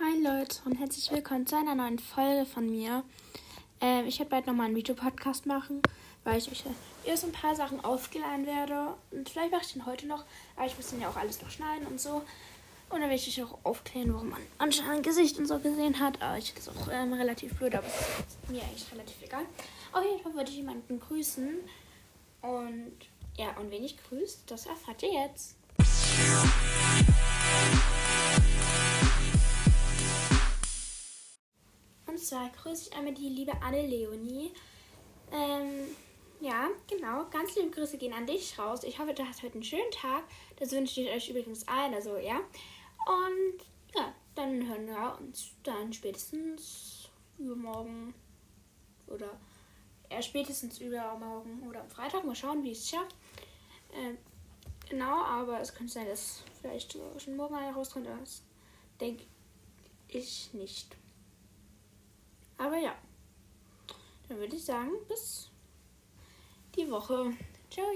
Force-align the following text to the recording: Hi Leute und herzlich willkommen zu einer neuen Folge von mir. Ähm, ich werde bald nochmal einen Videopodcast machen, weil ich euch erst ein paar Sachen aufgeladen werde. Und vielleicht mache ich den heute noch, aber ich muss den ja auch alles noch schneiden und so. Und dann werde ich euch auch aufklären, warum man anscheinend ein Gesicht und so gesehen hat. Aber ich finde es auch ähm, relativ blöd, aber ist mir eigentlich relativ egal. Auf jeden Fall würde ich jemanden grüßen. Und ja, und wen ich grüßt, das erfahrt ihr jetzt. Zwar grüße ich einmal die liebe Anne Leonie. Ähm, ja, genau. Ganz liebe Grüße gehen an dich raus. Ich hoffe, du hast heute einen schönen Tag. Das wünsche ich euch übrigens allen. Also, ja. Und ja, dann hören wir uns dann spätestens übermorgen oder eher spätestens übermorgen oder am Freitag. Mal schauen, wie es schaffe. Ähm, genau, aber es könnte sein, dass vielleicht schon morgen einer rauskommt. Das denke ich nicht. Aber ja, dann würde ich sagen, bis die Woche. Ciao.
Hi 0.00 0.16
Leute 0.22 0.60
und 0.64 0.76
herzlich 0.76 1.10
willkommen 1.10 1.44
zu 1.44 1.56
einer 1.56 1.74
neuen 1.74 1.98
Folge 1.98 2.46
von 2.46 2.70
mir. 2.70 3.02
Ähm, 3.80 4.06
ich 4.06 4.20
werde 4.20 4.30
bald 4.30 4.46
nochmal 4.46 4.66
einen 4.66 4.76
Videopodcast 4.76 5.44
machen, 5.46 5.82
weil 6.22 6.38
ich 6.38 6.48
euch 6.52 6.62
erst 7.04 7.24
ein 7.24 7.32
paar 7.32 7.56
Sachen 7.56 7.84
aufgeladen 7.84 8.46
werde. 8.46 8.94
Und 9.10 9.28
vielleicht 9.28 9.50
mache 9.50 9.62
ich 9.64 9.72
den 9.72 9.86
heute 9.86 10.06
noch, 10.06 10.24
aber 10.54 10.66
ich 10.66 10.76
muss 10.76 10.90
den 10.90 11.00
ja 11.00 11.08
auch 11.08 11.16
alles 11.16 11.42
noch 11.42 11.50
schneiden 11.50 11.84
und 11.88 12.00
so. 12.00 12.22
Und 12.90 13.00
dann 13.00 13.10
werde 13.10 13.16
ich 13.16 13.26
euch 13.26 13.42
auch 13.44 13.58
aufklären, 13.64 14.14
warum 14.14 14.30
man 14.30 14.40
anscheinend 14.58 14.98
ein 14.98 15.02
Gesicht 15.02 15.36
und 15.36 15.46
so 15.46 15.58
gesehen 15.58 15.98
hat. 15.98 16.22
Aber 16.22 16.38
ich 16.38 16.52
finde 16.52 16.70
es 16.70 16.76
auch 16.76 16.92
ähm, 16.92 17.12
relativ 17.14 17.56
blöd, 17.56 17.74
aber 17.74 17.88
ist 17.88 18.48
mir 18.48 18.62
eigentlich 18.62 18.86
relativ 18.92 19.20
egal. 19.20 19.46
Auf 19.92 20.04
jeden 20.04 20.22
Fall 20.22 20.32
würde 20.32 20.48
ich 20.48 20.58
jemanden 20.58 21.00
grüßen. 21.00 21.56
Und 22.42 22.92
ja, 23.36 23.48
und 23.58 23.68
wen 23.72 23.82
ich 23.82 23.96
grüßt, 24.08 24.48
das 24.48 24.66
erfahrt 24.66 25.02
ihr 25.02 25.12
jetzt. 25.12 25.56
Zwar 32.28 32.50
grüße 32.50 32.90
ich 32.90 32.96
einmal 32.96 33.14
die 33.14 33.28
liebe 33.28 33.52
Anne 33.62 33.86
Leonie. 33.86 34.52
Ähm, 35.32 35.88
ja, 36.40 36.68
genau. 36.86 37.24
Ganz 37.30 37.56
liebe 37.56 37.70
Grüße 37.70 37.98
gehen 37.98 38.12
an 38.12 38.26
dich 38.26 38.58
raus. 38.58 38.84
Ich 38.84 38.98
hoffe, 38.98 39.14
du 39.14 39.26
hast 39.26 39.42
heute 39.42 39.54
einen 39.54 39.64
schönen 39.64 39.90
Tag. 39.90 40.24
Das 40.56 40.70
wünsche 40.72 41.00
ich 41.00 41.10
euch 41.10 41.30
übrigens 41.30 41.66
allen. 41.66 41.94
Also, 41.94 42.16
ja. 42.18 42.36
Und 42.36 43.64
ja, 43.94 44.14
dann 44.34 44.68
hören 44.68 44.86
wir 44.86 45.18
uns 45.20 45.52
dann 45.62 45.92
spätestens 45.92 47.08
übermorgen 47.38 48.14
oder 49.06 49.38
eher 50.10 50.22
spätestens 50.22 50.80
übermorgen 50.80 51.66
oder 51.66 51.80
am 51.80 51.90
Freitag. 51.90 52.24
Mal 52.24 52.34
schauen, 52.34 52.62
wie 52.62 52.72
es 52.72 52.88
schaffe. 52.88 53.08
Ähm, 53.94 54.18
genau, 54.88 55.22
aber 55.24 55.60
es 55.60 55.74
könnte 55.74 55.94
sein, 55.94 56.06
dass 56.06 56.42
vielleicht 56.60 56.92
schon 56.92 57.36
morgen 57.36 57.54
einer 57.54 57.74
rauskommt. 57.74 58.06
Das 58.06 58.42
denke 59.00 59.24
ich 60.08 60.52
nicht. 60.52 60.94
Aber 62.58 62.76
ja, 62.76 62.94
dann 64.28 64.38
würde 64.38 64.56
ich 64.56 64.64
sagen, 64.64 64.90
bis 65.08 65.50
die 66.74 66.90
Woche. 66.90 67.32
Ciao. 67.70 67.86